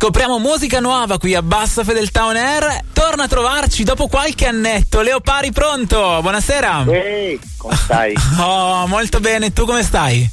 Scopriamo 0.00 0.38
musica 0.38 0.78
nuova 0.78 1.18
qui 1.18 1.34
a 1.34 1.42
Bassa 1.42 1.82
Fedeltà 1.82 2.26
On 2.26 2.36
Air. 2.36 2.82
Torna 2.92 3.24
a 3.24 3.26
trovarci 3.26 3.82
dopo 3.82 4.06
qualche 4.06 4.46
annetto. 4.46 5.00
Leo 5.00 5.18
Pari 5.18 5.50
pronto? 5.50 6.20
Buonasera. 6.20 6.84
Ehi, 6.86 7.40
come 7.56 7.74
stai? 7.82 8.14
oh, 8.38 8.86
molto 8.86 9.18
bene. 9.18 9.52
Tu 9.52 9.66
come 9.66 9.82
stai? 9.82 10.30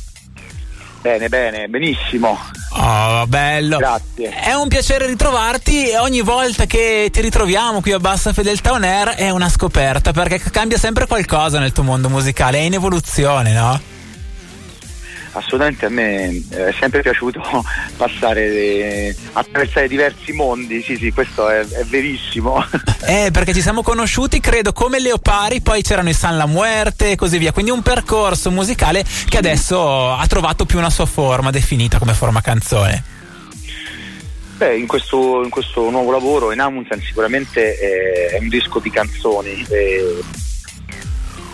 Bene, 1.01 1.29
bene, 1.29 1.67
benissimo. 1.67 2.39
Oh, 2.73 3.25
bello. 3.25 3.77
Grazie. 3.77 4.29
È 4.29 4.53
un 4.53 4.67
piacere 4.67 5.07
ritrovarti 5.07 5.89
e 5.89 5.97
ogni 5.97 6.21
volta 6.21 6.67
che 6.67 7.09
ti 7.11 7.21
ritroviamo 7.21 7.81
qui 7.81 7.91
a 7.91 7.99
Bassa 7.99 8.33
Fedeltà 8.33 8.71
On 8.71 8.83
Air 8.83 9.15
è 9.15 9.31
una 9.31 9.49
scoperta 9.49 10.11
perché 10.11 10.39
cambia 10.51 10.77
sempre 10.77 11.07
qualcosa 11.07 11.57
nel 11.57 11.71
tuo 11.71 11.81
mondo 11.81 12.07
musicale, 12.07 12.59
è 12.59 12.61
in 12.61 12.73
evoluzione, 12.75 13.51
no? 13.51 13.81
Assolutamente 15.35 15.85
a 15.85 15.89
me 15.89 16.43
è 16.49 16.73
sempre 16.79 17.01
piaciuto 17.01 17.41
passare, 17.97 18.45
eh, 18.45 19.15
attraversare 19.33 19.87
diversi 19.87 20.31
mondi, 20.31 20.81
sì 20.81 20.95
sì, 20.97 21.11
questo 21.11 21.49
è, 21.49 21.59
è, 21.59 21.83
verissimo. 21.85 22.63
Eh, 23.07 23.29
perché 23.31 23.53
ci 23.53 23.61
siamo 23.61 23.83
conosciuti, 23.83 24.39
credo, 24.39 24.73
come 24.73 24.99
Leopari, 24.99 25.61
poi 25.61 25.83
c'erano 25.83 26.09
i 26.09 26.13
San 26.13 26.37
La 26.37 26.47
Muerte 26.47 27.11
e 27.11 27.15
così 27.15 27.37
via, 27.37 27.51
quindi 27.51 27.69
un 27.69 27.83
percorso 27.83 28.49
musicale 28.49 29.05
che 29.29 29.37
adesso 29.37 30.11
ha 30.11 30.25
trovato 30.25 30.65
più 30.65 30.79
una 30.79 30.89
sua 30.89 31.05
forma 31.05 31.51
definita 31.51 31.99
come 31.99 32.15
forma 32.15 32.41
canzone. 32.41 33.03
Beh, 34.57 34.77
in 34.77 34.87
questo, 34.87 35.43
in 35.43 35.51
questo 35.51 35.87
nuovo 35.91 36.09
lavoro 36.09 36.51
in 36.51 36.59
Amundsen 36.61 36.99
sicuramente 37.01 37.75
è, 37.75 38.35
è 38.35 38.37
un 38.39 38.49
disco 38.49 38.79
di 38.79 38.89
canzoni. 38.89 39.63
È, 39.69 39.99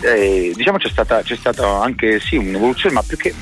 eh, 0.04 0.52
diciamo 0.54 0.78
c'è 0.78 0.88
stata, 0.88 1.20
c'è 1.22 1.36
stata 1.36 1.82
anche 1.82 2.18
sì, 2.18 2.36
un'evoluzione, 2.36 2.94
ma 2.94 3.02
più 3.02 3.18
che 3.18 3.34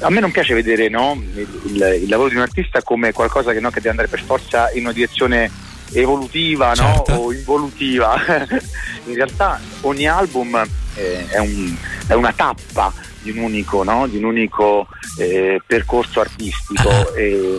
a 0.00 0.10
me 0.10 0.20
non 0.20 0.30
piace 0.30 0.54
vedere 0.54 0.88
no, 0.88 1.20
il, 1.34 1.48
il, 1.64 1.98
il, 2.02 2.08
lavoro 2.08 2.28
di 2.28 2.36
un 2.36 2.42
artista 2.42 2.82
come 2.82 3.12
qualcosa 3.12 3.52
che, 3.52 3.60
no, 3.60 3.70
che, 3.70 3.76
deve 3.76 3.90
andare 3.90 4.08
per 4.08 4.22
forza 4.22 4.70
in 4.72 4.82
una 4.82 4.92
direzione 4.92 5.50
evolutiva 5.92 6.74
certo. 6.74 7.12
no, 7.12 7.18
o 7.18 7.32
involutiva. 7.32 8.14
in 9.06 9.14
realtà 9.14 9.60
ogni 9.82 10.06
album 10.06 10.54
eh, 10.94 11.26
è, 11.28 11.38
un, 11.38 11.74
è, 12.06 12.12
una 12.12 12.32
tappa 12.32 12.92
di 13.22 13.30
un 13.30 13.38
unico, 13.38 13.84
di 14.08 14.16
un 14.18 14.24
unico 14.24 14.86
eh, 15.18 15.60
percorso 15.66 16.20
artistico. 16.20 16.88
Ah. 16.88 17.06
E, 17.18 17.58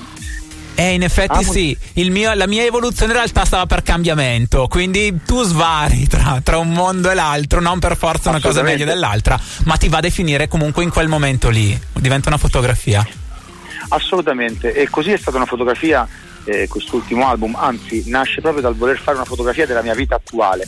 eh, 0.79 0.93
in 0.93 1.03
effetti 1.03 1.39
ah, 1.39 1.43
sì, 1.43 1.77
mio, 1.95 2.33
la 2.35 2.47
mia 2.47 2.63
evoluzione 2.63 3.11
in 3.11 3.17
realtà 3.17 3.43
stava 3.43 3.65
per 3.65 3.83
cambiamento, 3.83 4.67
quindi 4.69 5.13
tu 5.25 5.43
svari 5.43 6.07
tra, 6.07 6.39
tra 6.41 6.57
un 6.57 6.71
mondo 6.71 7.11
e 7.11 7.15
l'altro, 7.15 7.59
non 7.59 7.79
per 7.79 7.97
forza 7.97 8.29
una 8.29 8.39
cosa 8.39 8.61
meglio 8.61 8.85
dell'altra, 8.85 9.37
ma 9.65 9.75
ti 9.75 9.89
va 9.89 9.97
a 9.97 10.01
definire 10.01 10.47
comunque 10.47 10.83
in 10.83 10.89
quel 10.89 11.09
momento 11.09 11.49
lì, 11.49 11.77
diventa 11.95 12.29
una 12.29 12.37
fotografia. 12.37 13.05
Assolutamente, 13.89 14.73
e 14.73 14.89
così 14.89 15.11
è 15.11 15.17
stata 15.17 15.35
una 15.35 15.45
fotografia 15.45 16.07
eh, 16.45 16.69
quest'ultimo 16.69 17.27
album, 17.27 17.55
anzi 17.55 18.03
nasce 18.07 18.39
proprio 18.39 18.61
dal 18.61 18.75
voler 18.75 18.99
fare 18.99 19.17
una 19.17 19.25
fotografia 19.25 19.65
della 19.65 19.81
mia 19.81 19.93
vita 19.93 20.15
attuale. 20.15 20.65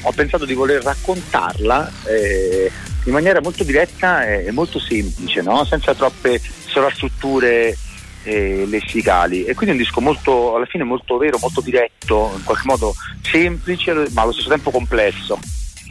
Ho 0.00 0.10
pensato 0.10 0.44
di 0.44 0.54
voler 0.54 0.82
raccontarla 0.82 1.92
eh, 2.06 2.68
in 3.04 3.12
maniera 3.12 3.40
molto 3.40 3.62
diretta 3.62 4.26
e 4.26 4.50
molto 4.50 4.80
semplice, 4.80 5.40
no? 5.40 5.64
senza 5.64 5.94
troppe 5.94 6.40
sovrastrutture 6.66 7.76
eh, 8.22 8.64
lessicali 8.66 9.44
e 9.44 9.54
quindi 9.54 9.76
è 9.76 9.78
un 9.78 9.84
disco 9.84 10.00
molto 10.00 10.56
alla 10.56 10.66
fine 10.66 10.84
molto 10.84 11.16
vero, 11.16 11.38
molto 11.40 11.60
diretto, 11.60 12.32
in 12.36 12.44
qualche 12.44 12.66
modo 12.66 12.94
semplice 13.22 13.92
ma 14.12 14.22
allo 14.22 14.32
stesso 14.32 14.48
tempo 14.48 14.70
complesso. 14.70 15.38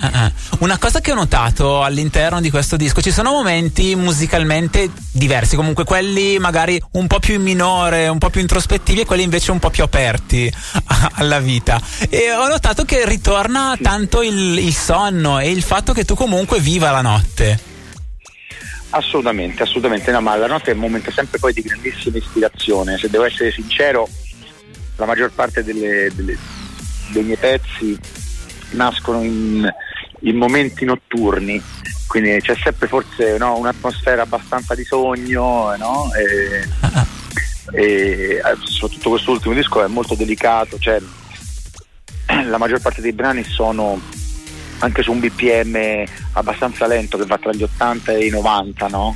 Uh-uh. 0.01 0.31
Una 0.63 0.79
cosa 0.79 0.99
che 0.99 1.11
ho 1.11 1.15
notato 1.15 1.83
all'interno 1.83 2.41
di 2.41 2.49
questo 2.49 2.75
disco, 2.75 3.01
ci 3.01 3.11
sono 3.11 3.31
momenti 3.31 3.95
musicalmente 3.95 4.89
diversi, 5.11 5.55
comunque 5.55 5.83
quelli 5.83 6.39
magari 6.39 6.81
un 6.93 7.05
po' 7.05 7.19
più 7.19 7.35
in 7.35 7.43
minore, 7.43 8.07
un 8.07 8.17
po' 8.17 8.31
più 8.31 8.41
introspettivi 8.41 9.01
e 9.01 9.05
quelli 9.05 9.23
invece 9.23 9.51
un 9.51 9.59
po' 9.59 9.69
più 9.69 9.83
aperti 9.83 10.51
alla 11.15 11.39
vita. 11.39 11.79
E 12.09 12.31
ho 12.31 12.47
notato 12.47 12.83
che 12.83 13.05
ritorna 13.05 13.77
tanto 13.79 14.23
il, 14.23 14.57
il 14.57 14.73
sonno 14.73 15.39
e 15.39 15.51
il 15.51 15.61
fatto 15.61 15.93
che 15.93 16.03
tu 16.03 16.15
comunque 16.15 16.59
viva 16.59 16.89
la 16.89 17.01
notte. 17.01 17.70
Assolutamente, 18.93 19.63
assolutamente, 19.63 20.11
no, 20.11 20.19
ma 20.19 20.35
la 20.35 20.47
notte 20.47 20.71
è 20.71 20.73
un 20.73 20.81
momento 20.81 21.11
sempre 21.11 21.39
poi 21.39 21.53
di 21.53 21.61
grandissima 21.61 22.17
ispirazione, 22.17 22.97
se 22.97 23.09
devo 23.09 23.23
essere 23.23 23.51
sincero, 23.51 24.07
la 24.97 25.05
maggior 25.05 25.31
parte 25.31 25.63
delle, 25.63 26.11
delle, 26.13 26.37
dei 27.11 27.23
miei 27.23 27.37
pezzi 27.37 27.97
nascono 28.71 29.23
in, 29.23 29.65
in 30.19 30.35
momenti 30.35 30.83
notturni, 30.83 31.61
quindi 32.07 32.37
c'è 32.41 32.55
sempre 32.61 32.87
forse 32.87 33.37
no, 33.37 33.57
un'atmosfera 33.57 34.23
abbastanza 34.23 34.75
di 34.75 34.83
sogno, 34.83 35.73
no? 35.77 36.09
e, 36.13 36.67
e, 37.71 38.41
soprattutto 38.65 39.11
quest'ultimo 39.11 39.53
disco 39.53 39.85
è 39.85 39.87
molto 39.87 40.15
delicato, 40.15 40.77
cioè, 40.77 41.01
la 42.43 42.57
maggior 42.57 42.81
parte 42.81 42.99
dei 42.99 43.13
brani 43.13 43.45
sono 43.45 44.19
anche 44.81 45.01
su 45.03 45.11
un 45.11 45.19
BPM 45.19 46.03
abbastanza 46.33 46.87
lento 46.87 47.17
che 47.17 47.25
va 47.25 47.37
tra 47.37 47.51
gli 47.51 47.63
80 47.63 48.13
e 48.13 48.25
i 48.25 48.29
90, 48.29 48.87
no? 48.87 49.15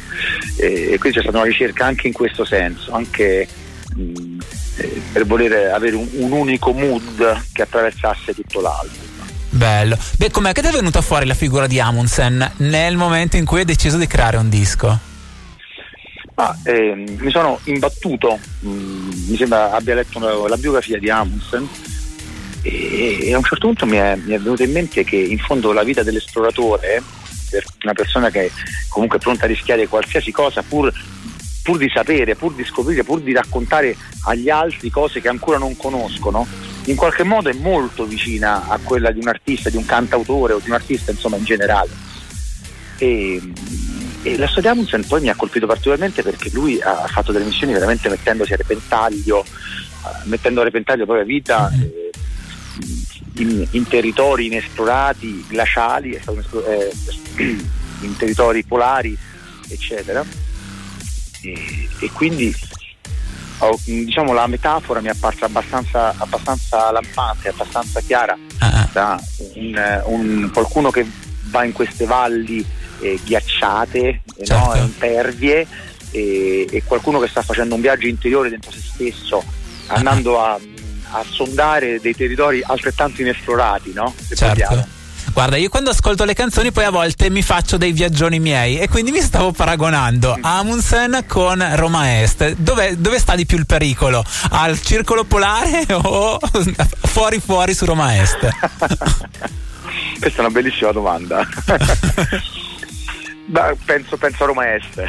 E, 0.58 0.98
quindi 1.00 1.18
c'è 1.18 1.24
stata 1.24 1.38
una 1.38 1.48
ricerca 1.48 1.86
anche 1.86 2.08
in 2.08 2.14
questo 2.14 2.46
senso, 2.46 2.92
anche 2.92 3.48
mh, 3.96 4.38
eh, 4.78 5.02
per 5.12 5.26
voler 5.26 5.72
avere 5.72 5.96
un, 5.96 6.08
un 6.14 6.32
unico 6.32 6.72
mood 6.72 7.44
che 7.52 7.62
attraversasse 7.64 8.34
tutto 8.34 8.62
l'album. 8.62 9.04
Bello. 9.50 9.98
Beh, 10.18 10.32
com'è 10.32 10.52
che 10.52 10.62
ti 10.62 10.68
è 10.68 10.72
venuta 10.72 11.02
fuori 11.02 11.26
la 11.26 11.34
figura 11.34 11.66
di 11.66 11.80
Amundsen 11.80 12.54
nel 12.58 12.98
momento 12.98 13.38
in 13.38 13.46
cui 13.46 13.60
hai 13.60 13.66
deciso 13.66 13.98
di 13.98 14.06
creare 14.06 14.38
un 14.38 14.50
disco? 14.50 15.00
Ah, 16.38 16.56
eh, 16.64 16.94
mi 16.94 17.32
sono 17.32 17.60
imbattuto, 17.64 18.38
mh, 18.60 18.70
mi 18.70 19.38
sembra 19.38 19.72
abbia 19.72 19.96
letto 19.96 20.20
la 20.48 20.58
biografia 20.58 21.00
di 21.00 21.10
Amundsen 21.10 21.66
e, 22.66 23.32
a 23.32 23.38
un 23.38 23.44
certo 23.44 23.68
punto 23.68 23.86
mi 23.86 23.98
è, 23.98 24.16
mi 24.16 24.34
è 24.34 24.40
venuto 24.40 24.64
in 24.64 24.72
mente 24.72 25.04
che 25.04 25.18
in 25.18 25.38
fondo 25.38 25.72
la 25.72 25.84
vita 25.84 26.02
dell'esploratore 26.02 27.04
per 27.50 27.64
una 27.84 27.94
persona 27.94 28.32
che 28.32 28.52
comunque 28.90 29.20
è 29.20 29.22
pronta 29.22 29.46
a 29.46 29.48
rischiare 29.48 29.88
qualsiasi 29.88 30.32
cosa 30.32 30.64
pur, 30.64 30.92
pur, 31.62 31.78
di 31.78 31.90
sapere, 31.94 32.36
pur 32.36 32.54
di 32.54 32.66
scoprire, 32.66 33.04
pur 33.04 33.22
di 33.22 33.34
raccontare 33.34 33.96
agli 34.24 34.50
altri 34.50 34.90
cose 34.90 35.22
che 35.22 35.28
ancora 35.28 35.60
non 35.60 35.78
conoscono, 35.78 36.48
in 36.86 36.96
qualche 36.96 37.24
modo 37.24 37.50
è 37.50 37.54
molto 37.54 38.06
vicina 38.06 38.68
a 38.68 38.80
quella 38.82 39.12
di 39.12 39.20
un 39.20 39.28
artista, 39.28 39.70
di 39.70 39.78
un 39.78 39.86
cantautore 39.86 40.54
o 40.54 40.60
di 40.60 40.70
un 40.70 40.76
artista 40.76 41.12
insomma 41.12 41.38
in 41.38 41.44
generale. 41.44 41.90
E, 42.98 43.40
e 44.24 44.38
la 44.38 44.48
storia 44.48 44.72
di 44.72 44.78
Amundsen 44.80 45.06
poi 45.06 45.22
mi 45.22 45.30
ha 45.30 45.36
colpito 45.36 45.68
particolarmente 45.68 46.24
perché 46.24 46.50
lui 46.52 46.82
ha 46.82 47.06
fatto 47.08 47.32
delle 47.32 47.46
missioni 47.46 47.74
veramente 47.74 48.10
mettendosi 48.10 48.54
a 48.54 48.58
repentaglio, 48.58 49.46
mettendo 50.24 50.62
a 50.62 50.64
repentaglio 50.64 51.02
la 51.02 51.06
propria 51.06 51.26
vita. 51.26 51.70
Mm-hmm. 51.72 51.82
Eh, 51.82 52.05
in, 53.38 53.68
in 53.72 53.88
territori 53.88 54.46
inesplorati, 54.48 55.46
glaciali, 55.48 56.12
eh, 56.14 56.92
in 58.02 58.18
territori 58.18 58.64
polari, 58.64 59.18
eccetera. 59.68 60.24
E, 61.42 61.90
e 62.00 62.12
quindi 62.12 62.54
oh, 63.60 63.80
diciamo, 63.84 64.34
la 64.34 64.48
metafora 64.48 65.00
mi 65.00 65.08
è 65.08 65.12
apparsa 65.12 65.46
abbastanza, 65.46 66.14
abbastanza 66.18 66.92
lampante, 66.92 67.50
abbastanza 67.50 68.02
chiara 68.02 68.38
ah. 68.60 68.90
da 68.92 69.22
un, 69.56 70.02
un, 70.06 70.50
qualcuno 70.52 70.90
che 70.90 71.06
va 71.44 71.64
in 71.64 71.74
queste 71.74 72.06
valli 72.06 72.66
eh, 73.00 73.20
ghiacciate, 73.24 74.22
certo. 74.44 74.56
no, 74.56 74.76
impervie 74.76 75.68
e, 76.12 76.68
e, 76.70 76.84
qualcuno 76.84 77.20
che 77.20 77.28
sta 77.28 77.42
facendo 77.42 77.76
un 77.76 77.82
viaggio 77.82 78.08
interiore 78.08 78.50
dentro 78.50 78.72
se 78.72 78.82
stesso, 78.82 79.44
andando 79.88 80.42
a 80.42 80.60
a 81.16 81.26
sondare 81.30 82.00
dei 82.02 82.16
territori 82.16 82.62
altrettanto 82.66 83.22
inesplorati, 83.22 83.94
no? 83.94 84.14
Se 84.18 84.36
certo. 84.36 84.64
Parliamo. 84.64 84.88
Guarda, 85.32 85.58
io 85.58 85.70
quando 85.70 85.90
ascolto 85.90 86.24
le 86.24 86.34
canzoni 86.34 86.72
poi 86.72 86.86
a 86.86 86.92
volte 86.92 87.30
mi 87.30 87.42
faccio 87.42 87.76
dei 87.76 87.92
viaggioni 87.92 88.40
miei 88.40 88.80
e 88.80 88.88
quindi 88.88 89.12
mi 89.12 89.20
stavo 89.20 89.52
paragonando 89.52 90.38
mm. 90.38 90.44
Amundsen 90.46 91.26
con 91.28 91.66
Roma 91.76 92.22
Est. 92.22 92.54
Dove, 92.54 92.96
dove, 92.98 93.20
sta 93.20 93.36
di 93.36 93.46
più 93.46 93.58
il 93.58 93.66
pericolo? 93.66 94.24
Al 94.52 94.80
circolo 94.82 95.26
polare 95.26 95.86
o 96.04 96.40
fuori 97.02 97.42
fuori 97.42 97.74
su 97.74 97.84
Roma 97.86 98.18
Est? 98.18 98.40
Questa 100.20 100.38
è 100.38 100.40
una 100.40 100.52
bellissima 100.52 100.92
domanda. 100.92 101.46
Beh, 103.48 103.78
penso, 103.84 104.16
penso 104.18 104.44
a 104.44 104.48
Roma 104.48 104.74
Est. 104.74 105.04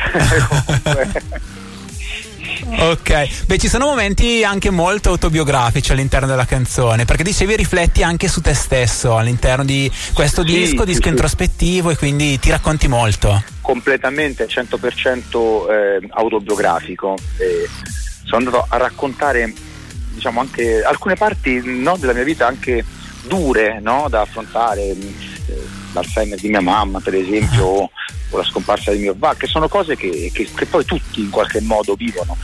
ok, 2.69 3.45
beh 3.47 3.59
ci 3.59 3.69
sono 3.69 3.87
momenti 3.87 4.43
anche 4.45 4.71
molto 4.71 5.11
autobiografici 5.11 5.93
all'interno 5.93 6.27
della 6.27 6.45
canzone, 6.45 7.05
perché 7.05 7.23
dicevi 7.23 7.57
rifletti 7.57 8.03
anche 8.03 8.29
su 8.29 8.41
te 8.41 8.55
stesso 8.55 9.17
all'interno 9.17 9.65
di 9.65 9.91
questo 10.13 10.45
sì, 10.45 10.53
disco, 10.53 10.85
disco 10.85 11.03
sì. 11.03 11.09
introspettivo 11.09 11.91
e 11.91 11.97
quindi 11.97 12.39
ti 12.39 12.51
racconti 12.51 12.89
molto. 12.89 13.43
Completamente 13.61 14.47
100% 14.47 15.71
eh, 15.71 16.09
autobiografico. 16.11 17.17
Eh, 17.39 17.69
sono 18.25 18.39
andato 18.39 18.67
a 18.69 18.77
raccontare 18.77 19.53
diciamo 20.11 20.41
anche 20.41 20.83
alcune 20.83 21.15
parti 21.15 21.61
no, 21.63 21.97
della 21.97 22.13
mia 22.13 22.25
vita 22.25 22.47
anche 22.47 22.85
dure 23.27 23.81
no, 23.81 24.07
da 24.09 24.23
affrontare. 24.23 24.83
Eh, 24.83 25.05
l'Alzheimer 25.93 26.39
di 26.39 26.49
mia 26.49 26.61
mamma 26.61 27.01
per 27.01 27.15
esempio 27.15 27.91
o, 28.31 28.37
la 28.37 28.45
scomparsa 28.45 28.93
di 28.93 28.99
mio 28.99 29.15
papà 29.15 29.37
che 29.37 29.47
sono 29.47 29.69
cose 29.69 29.97
che, 29.97 30.31
che, 30.33 30.49
che, 30.55 30.67
poi 30.67 30.85
tutti 30.85 31.21
in 31.21 31.31
qualche 31.31 31.61
modo 31.61 31.95
vivono 31.95 32.37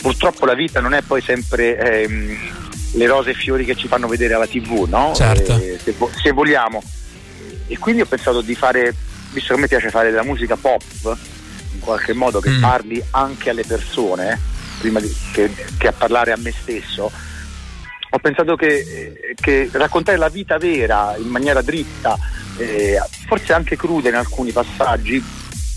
purtroppo 0.00 0.46
la 0.46 0.54
vita 0.54 0.80
non 0.80 0.94
è 0.94 1.02
poi 1.02 1.20
sempre 1.20 1.78
ehm, 1.78 2.38
le 2.92 3.06
rose 3.06 3.30
e 3.30 3.34
fiori 3.34 3.64
che 3.64 3.76
ci 3.76 3.86
fanno 3.86 4.08
vedere 4.08 4.34
alla 4.34 4.46
tv, 4.46 4.86
no? 4.88 5.12
Certo. 5.14 5.56
Eh, 5.56 5.78
se, 5.82 5.94
se, 6.22 6.30
vogliamo. 6.32 6.82
E 7.66 7.78
quindi 7.78 8.02
ho 8.02 8.06
pensato 8.06 8.40
di 8.40 8.54
fare, 8.54 8.94
visto 9.32 9.52
che 9.52 9.58
a 9.58 9.62
me 9.62 9.68
piace 9.68 9.90
fare 9.90 10.10
della 10.10 10.24
musica 10.24 10.56
pop, 10.56 10.82
in 11.72 11.78
qualche 11.78 12.12
modo 12.12 12.40
che 12.40 12.50
mm. 12.50 12.60
parli 12.60 13.02
anche 13.10 13.50
alle 13.50 13.64
persone, 13.64 14.38
prima 14.78 14.98
di, 14.98 15.14
che, 15.32 15.50
che, 15.78 15.86
a 15.86 15.92
parlare 15.92 16.32
a 16.32 16.36
me 16.36 16.52
stesso, 16.52 17.10
ho 18.12 18.18
pensato 18.18 18.56
che, 18.56 19.34
che 19.36 19.68
raccontare 19.72 20.18
la 20.18 20.28
vita 20.28 20.58
vera 20.58 21.14
in 21.16 21.28
maniera 21.28 21.62
dritta, 21.62 22.18
eh, 22.56 23.00
forse 23.26 23.52
anche 23.52 23.76
cruda 23.76 24.08
in 24.08 24.14
alcuni 24.14 24.52
passaggi, 24.52 25.22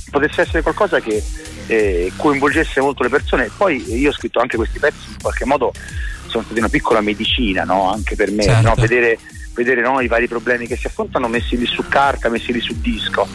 potesse 0.10 0.42
essere 0.42 0.62
qualcosa 0.62 1.00
che 1.00 1.24
eh, 1.68 2.12
coinvolgesse 2.16 2.82
molto 2.82 3.04
le 3.04 3.10
persone. 3.10 3.50
Poi 3.56 3.96
io 3.96 4.10
ho 4.10 4.14
scritto 4.14 4.40
anche 4.40 4.58
questi 4.58 4.80
pezzi 4.80 5.10
in 5.10 5.22
qualche 5.22 5.46
modo 5.46 5.74
sono 6.28 6.44
stati 6.44 6.60
una 6.60 6.70
piccola 6.70 7.02
medicina 7.02 7.64
no? 7.64 7.92
anche 7.92 8.16
per 8.16 8.32
me, 8.32 8.44
certo. 8.44 8.70
no? 8.70 8.74
vedere, 8.76 9.20
vedere 9.54 9.82
no? 9.82 10.00
i 10.02 10.08
vari 10.08 10.28
problemi 10.28 10.66
che 10.66 10.76
si 10.76 10.88
affrontano 10.88 11.28
messi 11.28 11.58
lì 11.58 11.66
su 11.66 11.88
carta, 11.88 12.30
messi 12.30 12.52
lì 12.52 12.60
su 12.60 12.80
disco. 12.80 13.28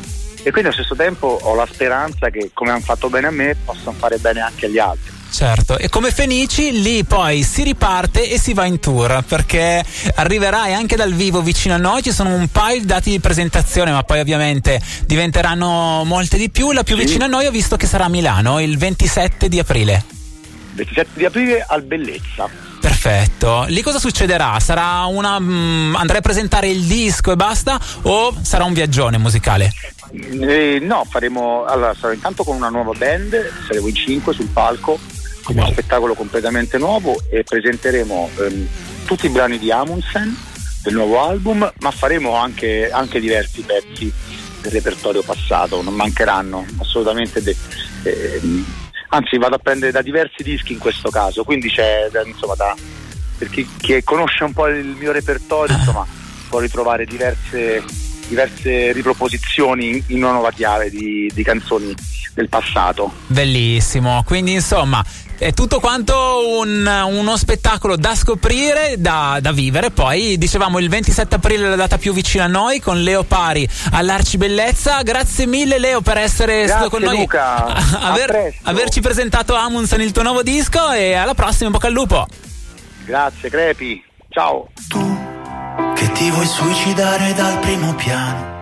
E 0.42 0.50
quindi 0.50 0.70
allo 0.70 0.72
stesso 0.72 0.94
tempo 0.94 1.38
ho 1.42 1.54
la 1.54 1.66
speranza 1.70 2.30
che 2.30 2.50
come 2.52 2.70
hanno 2.70 2.80
fatto 2.80 3.08
bene 3.08 3.26
a 3.26 3.30
me 3.30 3.56
possano 3.64 3.92
fare 3.92 4.18
bene 4.18 4.40
anche 4.40 4.66
agli 4.66 4.78
altri. 4.78 5.17
Certo, 5.30 5.78
e 5.78 5.88
come 5.88 6.10
Fenici 6.10 6.80
lì 6.80 7.04
poi 7.04 7.42
si 7.42 7.62
riparte 7.62 8.28
e 8.28 8.38
si 8.38 8.54
va 8.54 8.64
in 8.64 8.80
tour 8.80 9.22
perché 9.26 9.84
arriverai 10.14 10.74
anche 10.74 10.96
dal 10.96 11.12
vivo 11.12 11.42
vicino 11.42 11.74
a 11.74 11.78
noi, 11.78 12.02
ci 12.02 12.12
sono 12.12 12.34
un 12.34 12.48
paio 12.48 12.80
di 12.80 12.86
dati 12.86 13.10
di 13.10 13.20
presentazione 13.20 13.92
ma 13.92 14.02
poi 14.02 14.20
ovviamente 14.20 14.80
diventeranno 15.06 16.02
molte 16.04 16.38
di 16.38 16.50
più, 16.50 16.72
la 16.72 16.82
più 16.82 16.96
sì. 16.96 17.04
vicina 17.04 17.26
a 17.26 17.28
noi 17.28 17.46
ho 17.46 17.50
visto 17.50 17.76
che 17.76 17.86
sarà 17.86 18.06
a 18.06 18.08
Milano 18.08 18.58
il 18.60 18.76
27 18.78 19.48
di 19.48 19.58
aprile. 19.58 20.04
27 20.74 21.10
di 21.14 21.24
aprile 21.24 21.64
al 21.66 21.82
Bellezza. 21.82 22.48
Perfetto. 22.80 23.64
Lì 23.68 23.82
cosa 23.82 23.98
succederà? 23.98 24.58
Sarà 24.60 25.04
una. 25.04 25.38
Mm, 25.38 25.96
andrai 25.96 26.18
a 26.18 26.22
presentare 26.22 26.68
il 26.68 26.84
disco 26.84 27.32
e 27.32 27.36
basta? 27.36 27.78
O 28.02 28.34
sarà 28.40 28.64
un 28.64 28.72
viaggione 28.72 29.18
musicale? 29.18 29.72
Eh, 30.12 30.78
no, 30.80 31.04
faremo. 31.08 31.64
Allora, 31.64 31.94
sarò 31.94 32.12
intanto 32.12 32.44
con 32.44 32.56
una 32.56 32.68
nuova 32.68 32.92
band, 32.92 33.52
saremo 33.66 33.88
in 33.88 33.94
cinque 33.94 34.32
sul 34.32 34.46
palco, 34.46 34.98
wow. 35.54 35.64
uno 35.64 35.72
spettacolo 35.72 36.14
completamente 36.14 36.78
nuovo 36.78 37.20
e 37.30 37.44
presenteremo 37.44 38.30
ehm, 38.38 38.68
tutti 39.04 39.26
i 39.26 39.30
brani 39.30 39.58
di 39.58 39.70
Amundsen 39.70 40.36
del 40.82 40.94
nuovo 40.94 41.20
album, 41.20 41.70
ma 41.80 41.90
faremo 41.90 42.34
anche, 42.34 42.90
anche 42.90 43.20
diversi 43.20 43.62
pezzi 43.62 44.12
del 44.62 44.72
repertorio 44.72 45.22
passato, 45.22 45.82
non 45.82 45.94
mancheranno 45.94 46.64
assolutamente. 46.78 47.42
De, 47.42 47.56
eh, 48.04 48.40
anzi 49.08 49.38
vado 49.38 49.56
a 49.56 49.58
prendere 49.58 49.92
da 49.92 50.02
diversi 50.02 50.42
dischi 50.42 50.72
in 50.72 50.78
questo 50.78 51.10
caso, 51.10 51.44
quindi 51.44 51.68
c'è 51.68 52.08
insomma 52.24 52.54
da, 52.54 52.74
per 53.36 53.50
chi, 53.50 53.68
chi 53.78 54.02
conosce 54.02 54.44
un 54.44 54.52
po' 54.52 54.68
il 54.68 54.96
mio 54.98 55.12
repertorio 55.12 55.74
ah. 55.74 55.78
insomma 55.78 56.06
può 56.48 56.60
ritrovare 56.60 57.04
diverse, 57.04 57.82
diverse 58.28 58.92
riproposizioni 58.92 60.02
in 60.08 60.22
una 60.22 60.32
nuova 60.32 60.52
chiave 60.52 60.90
di, 60.90 61.30
di 61.34 61.42
canzoni 61.42 61.94
del 62.34 62.48
passato. 62.48 63.12
Bellissimo, 63.26 64.22
quindi 64.24 64.52
insomma 64.52 65.04
è 65.38 65.52
tutto 65.52 65.78
quanto 65.78 66.58
un, 66.58 66.84
uno 66.84 67.36
spettacolo 67.36 67.96
da 67.96 68.16
scoprire, 68.16 68.94
da, 68.98 69.38
da, 69.40 69.52
vivere. 69.52 69.90
Poi 69.90 70.36
dicevamo 70.36 70.80
il 70.80 70.88
27 70.88 71.36
aprile 71.36 71.68
la 71.68 71.76
data 71.76 71.96
più 71.96 72.12
vicina 72.12 72.44
a 72.44 72.48
noi 72.48 72.80
con 72.80 73.00
Leo 73.02 73.22
Pari 73.22 73.68
all'Arcibellezza. 73.92 75.00
Grazie 75.02 75.46
mille 75.46 75.78
Leo 75.78 76.00
per 76.00 76.18
essere 76.18 76.64
Grazie, 76.64 76.68
stato 76.68 76.90
con 76.90 77.02
noi. 77.02 77.18
Luca. 77.18 77.66
Aver, 78.02 78.52
averci 78.64 79.00
presentato 79.00 79.54
Amundsen 79.54 80.00
il 80.00 80.10
tuo 80.10 80.22
nuovo 80.22 80.42
disco 80.42 80.90
e 80.90 81.14
alla 81.14 81.34
prossima, 81.34 81.66
in 81.66 81.72
bocca 81.72 81.86
al 81.86 81.92
lupo. 81.92 82.26
Grazie 83.04 83.48
Crepi, 83.48 84.02
ciao. 84.30 84.68
Ti 86.18 86.30
vuoi 86.32 86.46
suicidare 86.46 87.32
dal 87.32 87.60
primo 87.60 87.94
piano 87.94 88.57